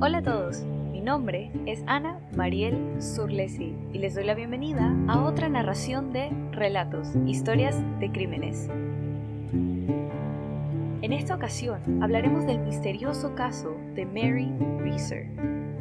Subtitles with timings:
[0.00, 5.22] Hola a todos, mi nombre es Ana Mariel Surlesi y les doy la bienvenida a
[5.24, 8.70] otra narración de Relatos, Historias de Crímenes.
[11.02, 15.26] En esta ocasión hablaremos del misterioso caso de Mary Reeser,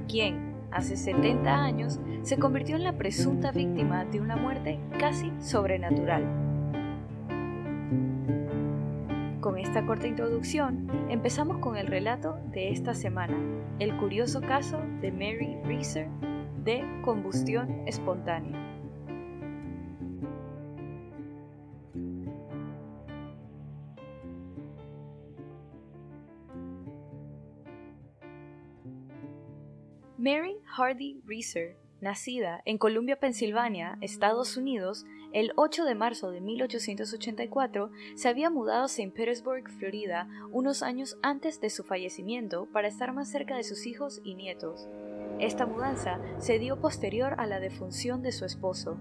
[0.09, 6.42] quien, hace 70 años, se convirtió en la presunta víctima de una muerte casi sobrenatural.
[9.53, 13.37] Con esta corta introducción, empezamos con el relato de esta semana,
[13.77, 16.09] el curioso caso de Mary Reeser
[16.63, 18.57] de combustión espontánea.
[30.17, 37.89] Mary Hardy Reeser, nacida en Columbia, Pensilvania, Estados Unidos, el 8 de marzo de 1884,
[38.15, 39.11] se había mudado a St.
[39.15, 44.21] Petersburg, Florida, unos años antes de su fallecimiento para estar más cerca de sus hijos
[44.23, 44.87] y nietos.
[45.39, 48.99] Esta mudanza se dio posterior a la defunción de su esposo.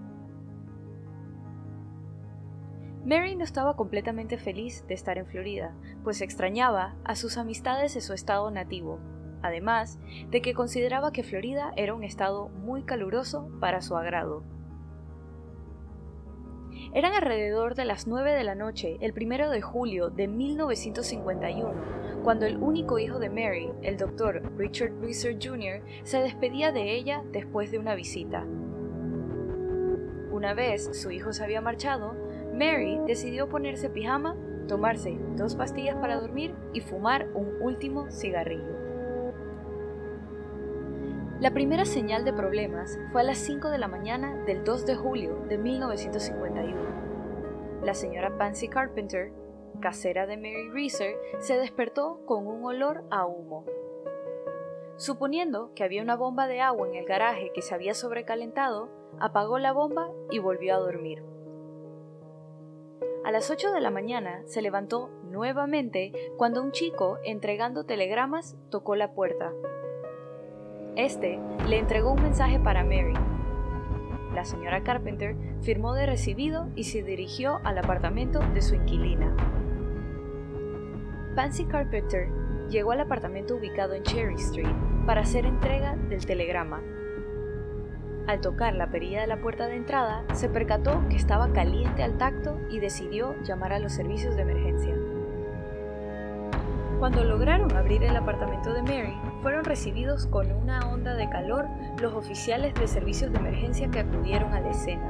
[3.05, 8.01] Mary no estaba completamente feliz de estar en Florida, pues extrañaba a sus amistades de
[8.01, 8.99] su estado nativo,
[9.43, 9.99] además
[10.31, 14.43] de que consideraba que Florida era un estado muy caluroso para su agrado.
[16.95, 21.73] Eran alrededor de las 9 de la noche, el primero de julio de 1951,
[22.23, 27.23] cuando el único hijo de Mary, el doctor Richard Reeser Jr., se despedía de ella
[27.31, 28.45] después de una visita.
[30.31, 32.15] Una vez su hijo se había marchado,
[32.53, 34.35] Mary decidió ponerse pijama,
[34.67, 38.82] tomarse dos pastillas para dormir y fumar un último cigarrillo.
[41.43, 44.95] La primera señal de problemas fue a las 5 de la mañana del 2 de
[44.95, 47.81] julio de 1951.
[47.83, 49.33] La señora Pansy Carpenter,
[49.81, 53.65] casera de Mary Reeser, se despertó con un olor a humo.
[54.95, 58.87] Suponiendo que había una bomba de agua en el garaje que se había sobrecalentado,
[59.19, 61.25] apagó la bomba y volvió a dormir.
[63.25, 68.95] A las 8 de la mañana se levantó nuevamente cuando un chico entregando telegramas tocó
[68.95, 69.51] la puerta.
[70.95, 73.15] Este le entregó un mensaje para Mary.
[74.35, 79.35] La señora Carpenter firmó de recibido y se dirigió al apartamento de su inquilina.
[81.35, 82.29] Pansy Carpenter
[82.69, 84.75] llegó al apartamento ubicado en Cherry Street
[85.07, 86.81] para hacer entrega del telegrama.
[88.27, 92.17] Al tocar la perilla de la puerta de entrada, se percató que estaba caliente al
[92.17, 94.95] tacto y decidió llamar a los servicios de emergencia.
[97.03, 101.67] Cuando lograron abrir el apartamento de Mary, fueron recibidos con una onda de calor
[101.99, 105.09] los oficiales de servicios de emergencia que acudieron a la escena.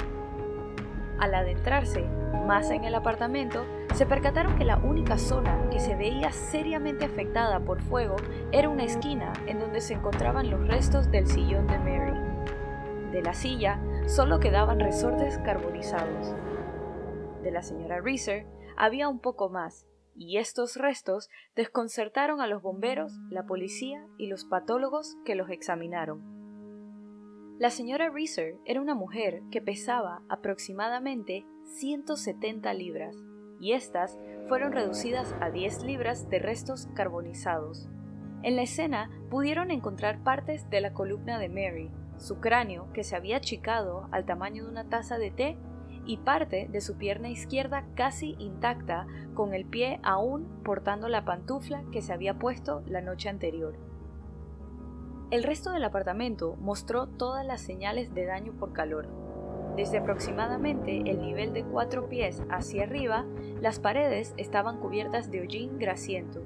[1.19, 2.03] Al adentrarse
[2.47, 7.59] más en el apartamento, se percataron que la única zona que se veía seriamente afectada
[7.59, 8.15] por fuego
[8.51, 12.19] era una esquina en donde se encontraban los restos del sillón de Mary.
[13.11, 16.33] De la silla solo quedaban resortes carbonizados.
[17.43, 23.13] De la señora Reeser había un poco más, y estos restos desconcertaron a los bomberos,
[23.29, 26.21] la policía y los patólogos que los examinaron.
[27.59, 33.15] La señora Reeser era una mujer que pesaba aproximadamente 170 libras,
[33.59, 34.19] y estas
[34.49, 37.87] fueron reducidas a 10 libras de restos carbonizados.
[38.41, 43.15] En la escena pudieron encontrar partes de la columna de Mary, su cráneo que se
[43.15, 45.57] había achicado al tamaño de una taza de té
[46.05, 51.83] y parte de su pierna izquierda casi intacta, con el pie aún portando la pantufla
[51.91, 53.75] que se había puesto la noche anterior.
[55.31, 59.07] El resto del apartamento mostró todas las señales de daño por calor.
[59.75, 63.25] Desde aproximadamente el nivel de cuatro pies hacia arriba,
[63.59, 66.41] las paredes estaban cubiertas de hollín grasiento.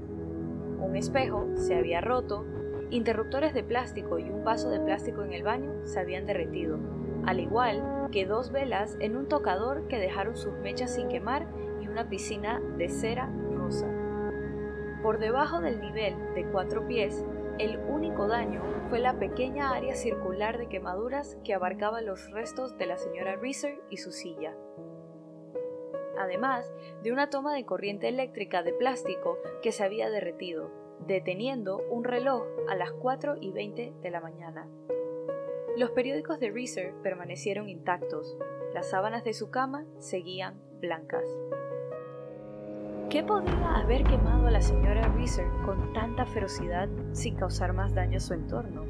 [0.79, 2.45] Un espejo se había roto,
[2.89, 6.79] interruptores de plástico y un vaso de plástico en el baño se habían derretido,
[7.27, 11.45] al igual que dos velas en un tocador que dejaron sus mechas sin quemar
[11.81, 13.85] y una piscina de cera rosa.
[15.03, 17.25] Por debajo del nivel de cuatro pies,
[17.59, 22.85] el único daño fue la pequeña área circular de quemaduras que abarcaba los restos de
[22.85, 24.55] la señora Reeser y su silla.
[26.17, 26.73] Además
[27.03, 30.71] de una toma de corriente eléctrica de plástico que se había derretido,
[31.05, 34.69] deteniendo un reloj a las 4 y 20 de la mañana.
[35.77, 38.35] Los periódicos de Reeser permanecieron intactos.
[38.73, 41.23] Las sábanas de su cama seguían blancas.
[43.11, 48.17] ¿Qué podía haber quemado a la señora Reeser con tanta ferocidad sin causar más daño
[48.17, 48.85] a su entorno?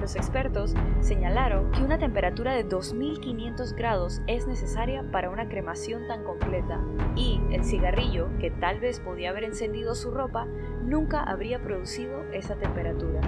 [0.00, 6.24] Los expertos señalaron que una temperatura de 2500 grados es necesaria para una cremación tan
[6.24, 6.80] completa
[7.16, 10.46] y el cigarrillo, que tal vez podía haber encendido su ropa,
[10.84, 13.20] nunca habría producido esa temperatura.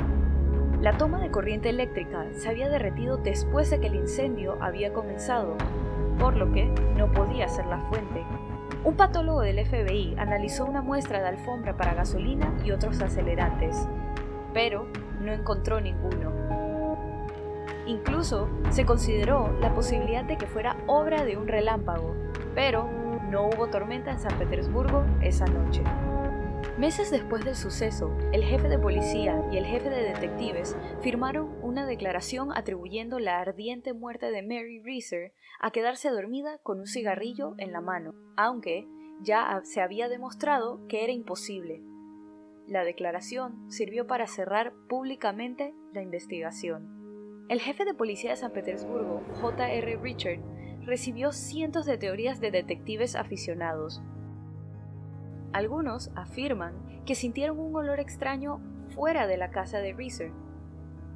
[0.81, 5.57] La toma de corriente eléctrica se había derretido después de que el incendio había comenzado,
[6.19, 8.23] por lo que no podía ser la fuente.
[8.85, 13.89] Un patólogo del FBI analizó una muestra de alfombra para gasolina y otros acelerantes,
[14.53, 14.87] pero
[15.23, 16.31] no encontró ninguno.
[17.87, 22.15] Incluso se consideró la posibilidad de que fuera obra de un relámpago,
[22.55, 22.87] pero
[23.31, 25.83] no hubo tormenta en San Petersburgo esa noche.
[26.79, 31.87] Meses después del suceso, el jefe de policía y el jefe de detectives firmaron una
[31.87, 37.73] declaración atribuyendo la ardiente muerte de Mary Reeser a quedarse dormida con un cigarrillo en
[37.73, 38.87] la mano, aunque
[39.23, 41.81] ya se había demostrado que era imposible.
[42.67, 47.47] La declaración sirvió para cerrar públicamente la investigación.
[47.49, 49.97] El jefe de policía de San Petersburgo, J.R.
[49.97, 50.41] Richard,
[50.83, 54.03] recibió cientos de teorías de detectives aficionados,
[55.57, 56.75] algunos afirman
[57.07, 58.61] que sintieron un olor extraño
[58.95, 60.31] fuera de la casa de Reeser.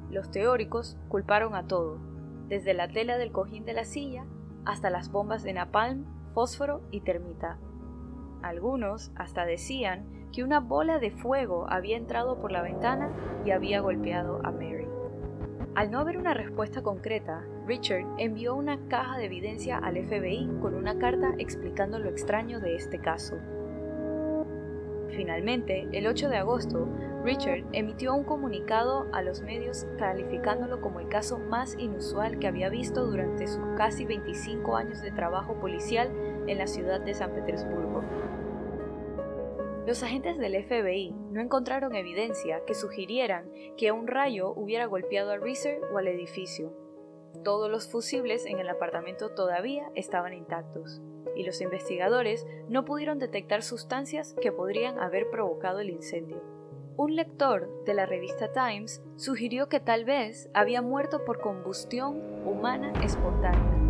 [0.09, 1.99] Los teóricos culparon a todo,
[2.47, 4.25] desde la tela del cojín de la silla
[4.65, 7.59] hasta las bombas de napalm, fósforo y termita.
[8.41, 13.11] Algunos hasta decían que una bola de fuego había entrado por la ventana
[13.45, 14.87] y había golpeado a Mary.
[15.75, 20.73] Al no haber una respuesta concreta, Richard envió una caja de evidencia al FBI con
[20.73, 23.37] una carta explicando lo extraño de este caso.
[25.11, 26.87] Finalmente, el 8 de agosto,
[27.23, 32.69] Richard emitió un comunicado a los medios calificándolo como el caso más inusual que había
[32.69, 36.11] visto durante sus casi 25 años de trabajo policial
[36.47, 38.03] en la ciudad de San Petersburgo.
[39.85, 45.37] Los agentes del FBI no encontraron evidencia que sugirieran que un rayo hubiera golpeado a
[45.37, 46.71] Reeser o al edificio.
[47.43, 51.01] Todos los fusibles en el apartamento todavía estaban intactos
[51.35, 56.41] y los investigadores no pudieron detectar sustancias que podrían haber provocado el incendio.
[56.97, 62.93] Un lector de la revista Times sugirió que tal vez había muerto por combustión humana
[63.03, 63.81] espontánea.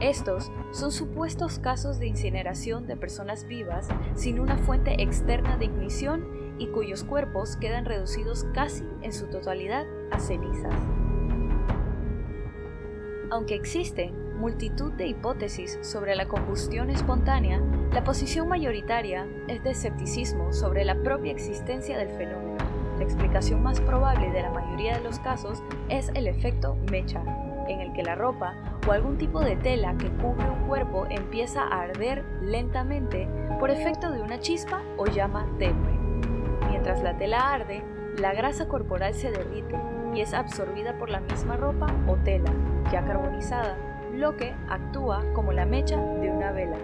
[0.00, 6.56] Estos son supuestos casos de incineración de personas vivas sin una fuente externa de ignición
[6.58, 10.74] y cuyos cuerpos quedan reducidos casi en su totalidad a cenizas.
[13.32, 20.52] Aunque existen multitud de hipótesis sobre la combustión espontánea, la posición mayoritaria es de escepticismo
[20.52, 22.58] sobre la propia existencia del fenómeno.
[22.98, 27.22] La explicación más probable de la mayoría de los casos es el efecto mecha,
[27.68, 28.54] en el que la ropa
[28.86, 33.26] o algún tipo de tela que cubre un cuerpo empieza a arder lentamente
[33.58, 35.98] por efecto de una chispa o llama tenue.
[36.68, 37.82] Mientras la tela arde,
[38.18, 39.80] la grasa corporal se derrite
[40.14, 42.52] y es absorbida por la misma ropa o tela,
[42.90, 43.76] ya carbonizada,
[44.12, 46.78] lo que actúa como la mecha de una vela,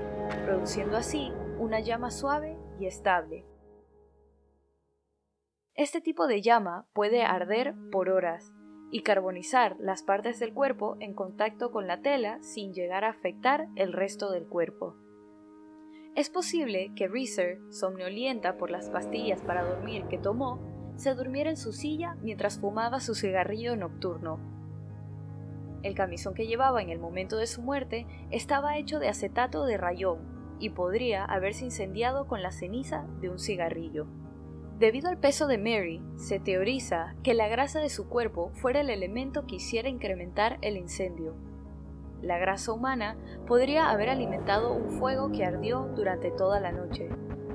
[0.44, 3.44] produciendo así una llama suave y estable.
[5.74, 8.52] Este tipo de llama puede arder por horas
[8.90, 13.68] y carbonizar las partes del cuerpo en contacto con la tela sin llegar a afectar
[13.76, 14.96] el resto del cuerpo.
[16.16, 20.58] Es posible que Reeser, somnolienta por las pastillas para dormir que tomó,
[20.96, 24.57] se durmiera en su silla mientras fumaba su cigarrillo nocturno,
[25.82, 29.76] el camisón que llevaba en el momento de su muerte estaba hecho de acetato de
[29.76, 34.06] rayón y podría haberse incendiado con la ceniza de un cigarrillo.
[34.78, 38.90] Debido al peso de Mary, se teoriza que la grasa de su cuerpo fuera el
[38.90, 41.34] elemento que hiciera incrementar el incendio.
[42.22, 47.08] La grasa humana podría haber alimentado un fuego que ardió durante toda la noche,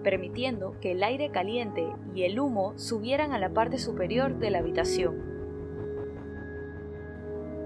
[0.03, 4.59] permitiendo que el aire caliente y el humo subieran a la parte superior de la
[4.59, 5.32] habitación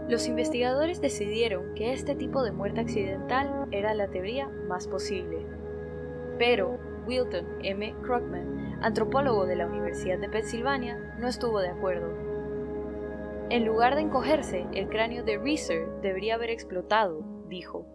[0.07, 5.45] los investigadores decidieron que este tipo de muerte accidental era la teoría más posible.
[6.37, 7.93] Pero Wilton M.
[8.03, 12.07] Krugman, antropólogo de la Universidad de Pensilvania, no estuvo de acuerdo.
[13.49, 17.85] En lugar de encogerse, el cráneo de Reeser debería haber explotado, dijo.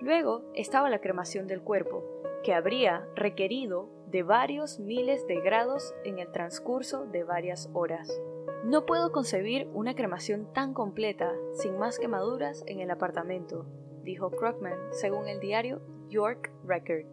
[0.00, 2.04] Luego estaba la cremación del cuerpo,
[2.42, 8.20] que habría requerido de varios miles de grados en el transcurso de varias horas.
[8.64, 13.64] No puedo concebir una cremación tan completa sin más quemaduras en el apartamento,
[14.04, 17.06] dijo Krugman según el diario York Record.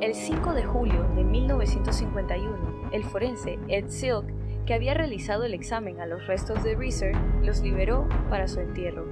[0.00, 4.26] El 5 de julio de 1951, el forense Ed Silk,
[4.66, 9.06] que había realizado el examen a los restos de Reeser, los liberó para su entierro.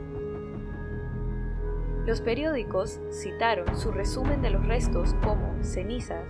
[2.06, 6.24] Los periódicos citaron su resumen de los restos como cenizas,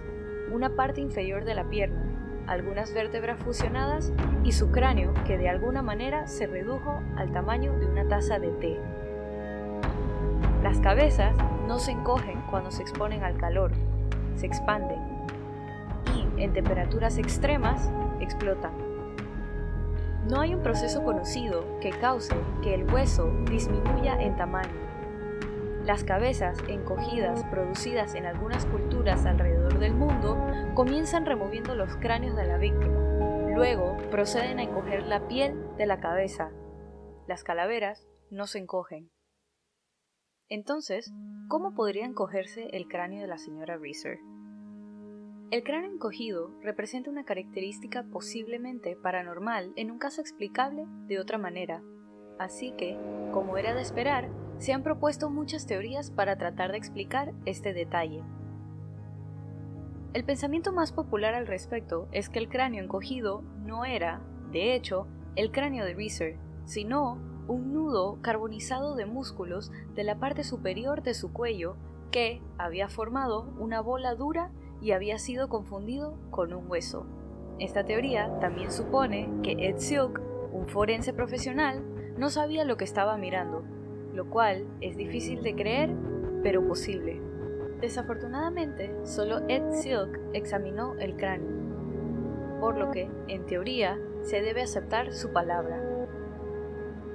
[0.53, 2.12] una parte inferior de la pierna,
[2.47, 4.13] algunas vértebras fusionadas
[4.45, 8.51] y su cráneo que de alguna manera se redujo al tamaño de una taza de
[8.53, 8.81] té.
[10.63, 11.35] Las cabezas
[11.67, 13.73] no se encogen cuando se exponen al calor,
[14.37, 15.01] se expanden.
[16.15, 18.73] Y en temperaturas extremas, explotan.
[20.29, 24.71] No hay un proceso conocido que cause que el hueso disminuya en tamaño.
[25.85, 30.39] Las cabezas encogidas producidas en algunas culturas alrededor del mundo
[30.75, 33.51] comienzan removiendo los cráneos de la víctima.
[33.53, 36.53] Luego proceden a encoger la piel de la cabeza.
[37.27, 39.11] Las calaveras no se encogen.
[40.49, 41.13] Entonces,
[41.49, 44.19] ¿cómo podría encogerse el cráneo de la señora Reeser?
[45.51, 51.83] El cráneo encogido representa una característica posiblemente paranormal en un caso explicable de otra manera,
[52.39, 52.97] así que,
[53.33, 54.31] como era de esperar,
[54.63, 58.23] se han propuesto muchas teorías para tratar de explicar este detalle.
[60.15, 65.09] El pensamiento más popular al respecto es que el cráneo encogido no era, de hecho,
[65.35, 71.15] el cráneo de Reeser, sino un nudo carbonizado de músculos de la parte superior de
[71.15, 71.77] su cuello
[72.13, 77.05] que había formado una bola dura y había sido confundido con un hueso.
[77.59, 81.83] Esta teoría también supone que Ed Silk, un forense profesional,
[82.17, 83.65] no sabía lo que estaba mirando,
[84.13, 85.91] lo cual es difícil de creer,
[86.43, 87.21] pero posible.
[87.81, 91.51] Desafortunadamente, solo Ed Silk examinó el cráneo,
[92.61, 95.83] por lo que, en teoría, se debe aceptar su palabra.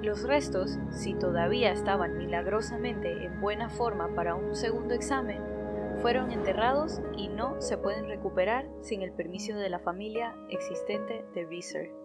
[0.02, 5.42] Los restos, si todavía estaban milagrosamente en buena forma para un segundo examen,
[6.02, 11.44] fueron enterrados y no se pueden recuperar sin el permiso de la familia existente de
[11.46, 11.97] Reeser.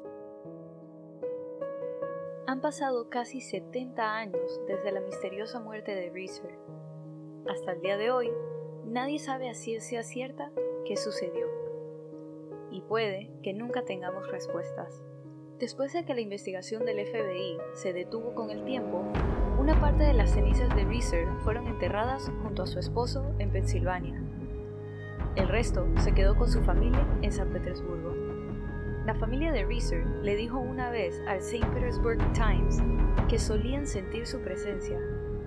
[2.53, 6.55] Han pasado casi 70 años desde la misteriosa muerte de Reeser.
[7.49, 8.29] Hasta el día de hoy,
[8.85, 10.51] nadie sabe a ciencia cierta
[10.85, 11.47] qué sucedió.
[12.69, 15.01] Y puede que nunca tengamos respuestas.
[15.57, 19.03] Después de que la investigación del FBI se detuvo con el tiempo,
[19.57, 24.21] una parte de las cenizas de Reeser fueron enterradas junto a su esposo en Pensilvania.
[25.35, 28.32] El resto se quedó con su familia en San Petersburgo.
[29.05, 31.65] La familia de Reeser le dijo una vez al St.
[31.73, 32.81] Petersburg Times
[33.27, 34.97] que solían sentir su presencia,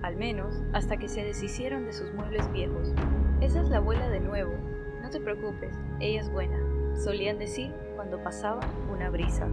[0.03, 2.93] al menos hasta que se deshicieron de sus muebles viejos.
[3.41, 4.53] Esa es la abuela de nuevo,
[5.01, 6.59] no te preocupes, ella es buena,
[7.03, 8.59] solían decir cuando pasaba
[8.93, 9.49] una brisa.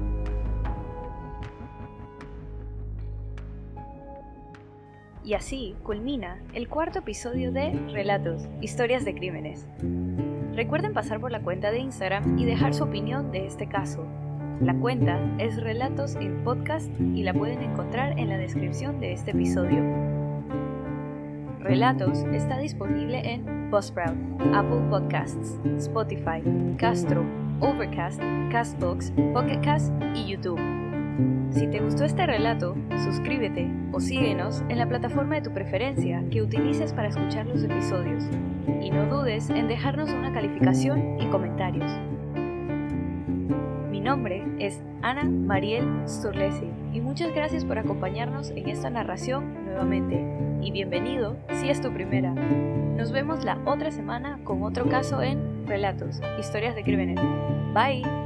[5.25, 9.66] Y así culmina el cuarto episodio de Relatos, Historias de Crímenes.
[10.54, 14.06] Recuerden pasar por la cuenta de Instagram y dejar su opinión de este caso.
[14.61, 19.32] La cuenta es Relatos en Podcast y la pueden encontrar en la descripción de este
[19.32, 19.82] episodio.
[21.58, 24.16] Relatos está disponible en Buzzsprout,
[24.54, 26.40] Apple Podcasts, Spotify,
[26.76, 27.25] Castro,
[27.61, 28.20] Overcast,
[28.52, 30.83] Castbox, Pocket Cast y YouTube.
[31.50, 36.42] Si te gustó este relato, suscríbete o síguenos en la plataforma de tu preferencia que
[36.42, 38.25] utilices para escuchar los episodios.
[38.83, 41.90] Y no dudes en dejarnos una calificación y comentarios.
[43.90, 50.25] Mi nombre es Ana Mariel Sturlesi y muchas gracias por acompañarnos en esta narración nuevamente.
[50.62, 52.33] Y bienvenido si es tu primera.
[52.33, 57.21] Nos vemos la otra semana con otro caso en Relatos, Historias de Crímenes.
[57.73, 58.24] Bye.